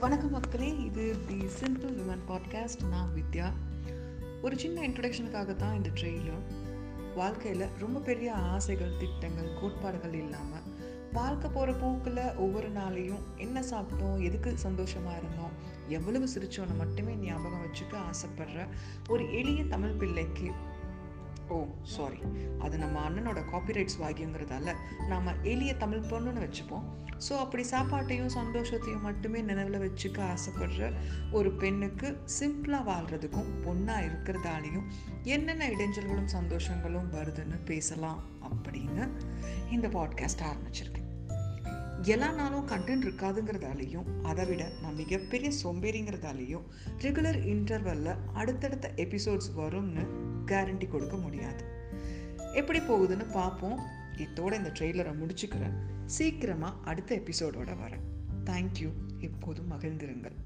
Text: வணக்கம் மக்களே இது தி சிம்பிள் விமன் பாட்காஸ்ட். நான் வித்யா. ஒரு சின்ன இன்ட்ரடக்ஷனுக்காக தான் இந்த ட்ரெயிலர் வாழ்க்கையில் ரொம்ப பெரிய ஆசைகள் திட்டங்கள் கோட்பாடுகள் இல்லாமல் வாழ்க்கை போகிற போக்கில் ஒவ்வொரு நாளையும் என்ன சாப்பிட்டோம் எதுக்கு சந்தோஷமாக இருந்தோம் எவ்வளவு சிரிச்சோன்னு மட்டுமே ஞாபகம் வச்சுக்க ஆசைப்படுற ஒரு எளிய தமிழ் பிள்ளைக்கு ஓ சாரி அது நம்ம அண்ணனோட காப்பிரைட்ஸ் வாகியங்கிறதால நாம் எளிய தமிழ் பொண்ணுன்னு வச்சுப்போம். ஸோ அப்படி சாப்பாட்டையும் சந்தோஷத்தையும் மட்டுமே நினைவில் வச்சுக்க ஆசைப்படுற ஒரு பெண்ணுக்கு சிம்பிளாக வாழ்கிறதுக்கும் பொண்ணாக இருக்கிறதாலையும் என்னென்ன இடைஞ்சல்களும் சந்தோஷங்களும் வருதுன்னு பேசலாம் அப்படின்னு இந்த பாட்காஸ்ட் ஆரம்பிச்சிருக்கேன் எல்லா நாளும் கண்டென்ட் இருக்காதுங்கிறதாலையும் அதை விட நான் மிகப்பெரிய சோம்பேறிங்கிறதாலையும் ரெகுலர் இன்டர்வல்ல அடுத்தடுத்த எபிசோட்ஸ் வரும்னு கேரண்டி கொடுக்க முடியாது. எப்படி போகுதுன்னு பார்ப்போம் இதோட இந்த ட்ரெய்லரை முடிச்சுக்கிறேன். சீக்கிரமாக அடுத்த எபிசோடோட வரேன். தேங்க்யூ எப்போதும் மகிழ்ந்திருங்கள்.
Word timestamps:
வணக்கம் 0.00 0.30
மக்களே 0.30 0.76
இது 0.76 1.16
தி 1.26 1.34
சிம்பிள் 1.34 1.94
விமன் 1.94 2.24
பாட்காஸ்ட். 2.28 2.88
நான் 2.88 3.10
வித்யா. 3.16 3.52
ஒரு 4.42 4.58
சின்ன 4.58 4.88
இன்ட்ரடக்ஷனுக்காக 4.88 5.56
தான் 5.56 5.76
இந்த 5.76 5.88
ட்ரெயிலர் 5.88 6.44
வாழ்க்கையில் 7.16 7.66
ரொம்ப 7.78 8.00
பெரிய 8.00 8.34
ஆசைகள் 8.34 8.96
திட்டங்கள் 8.96 9.58
கோட்பாடுகள் 9.60 10.12
இல்லாமல் 10.12 10.62
வாழ்க்கை 11.12 11.50
போகிற 11.50 11.72
போக்கில் 11.72 12.36
ஒவ்வொரு 12.36 12.68
நாளையும் 12.70 13.24
என்ன 13.36 13.60
சாப்பிட்டோம் 13.60 14.22
எதுக்கு 14.22 14.58
சந்தோஷமாக 14.58 15.16
இருந்தோம் 15.16 15.50
எவ்வளவு 15.88 16.28
சிரிச்சோன்னு 16.34 16.76
மட்டுமே 16.76 17.14
ஞாபகம் 17.14 17.64
வச்சுக்க 17.64 17.96
ஆசைப்படுற 18.10 18.66
ஒரு 19.08 19.24
எளிய 19.24 19.64
தமிழ் 19.64 19.96
பிள்ளைக்கு 19.96 20.52
ஓ 21.48 21.66
சாரி 21.82 22.18
அது 22.58 22.78
நம்ம 22.78 23.10
அண்ணனோட 23.10 23.42
காப்பிரைட்ஸ் 23.52 24.00
வாகியங்கிறதால 24.00 24.72
நாம் 25.08 25.42
எளிய 25.42 25.74
தமிழ் 25.74 25.98
பொண்ணுன்னு 25.98 26.48
வச்சுப்போம். 26.48 26.82
ஸோ 27.28 27.32
அப்படி 27.32 27.64
சாப்பாட்டையும் 27.70 28.30
சந்தோஷத்தையும் 28.34 29.00
மட்டுமே 29.00 29.40
நினைவில் 29.40 29.90
வச்சுக்க 29.90 30.34
ஆசைப்படுற 30.34 30.92
ஒரு 31.32 31.52
பெண்ணுக்கு 31.52 32.18
சிம்பிளாக 32.40 32.88
வாழ்கிறதுக்கும் 32.88 33.50
பொண்ணாக 33.64 34.04
இருக்கிறதாலையும் 34.04 34.84
என்னென்ன 35.22 35.68
இடைஞ்சல்களும் 35.68 36.24
சந்தோஷங்களும் 36.24 37.12
வருதுன்னு 37.12 37.64
பேசலாம் 37.64 38.22
அப்படின்னு 38.42 39.08
இந்த 39.70 39.88
பாட்காஸ்ட் 39.88 40.42
ஆரம்பிச்சிருக்கேன் 40.42 41.06
எல்லா 42.02 42.32
நாளும் 42.32 42.68
கண்டென்ட் 42.68 43.06
இருக்காதுங்கிறதாலையும் 43.06 44.20
அதை 44.22 44.44
விட 44.44 44.68
நான் 44.82 44.94
மிகப்பெரிய 44.94 45.52
சோம்பேறிங்கிறதாலையும் 45.64 46.62
ரெகுலர் 46.98 47.40
இன்டர்வல்ல 47.46 48.14
அடுத்தடுத்த 48.34 48.92
எபிசோட்ஸ் 48.96 49.50
வரும்னு 49.56 50.06
கேரண்டி 50.48 50.88
கொடுக்க 50.88 51.16
முடியாது. 51.16 51.64
எப்படி 52.54 52.78
போகுதுன்னு 52.80 53.32
பார்ப்போம் 53.32 53.78
இதோட 54.16 54.52
இந்த 54.52 54.72
ட்ரெய்லரை 54.78 55.12
முடிச்சுக்கிறேன். 55.14 55.76
சீக்கிரமாக 56.04 56.76
அடுத்த 56.84 57.16
எபிசோடோட 57.16 57.76
வரேன். 57.84 58.04
தேங்க்யூ 58.44 58.90
எப்போதும் 59.18 59.70
மகிழ்ந்திருங்கள். 59.72 60.36